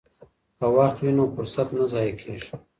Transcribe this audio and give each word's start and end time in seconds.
که 0.57 0.65
وخت 0.75 0.97
وي 1.03 1.11
نو 1.17 1.23
فرصت 1.35 1.67
نه 1.77 1.83
ضایع 1.91 2.13
کیږي. 2.21 2.53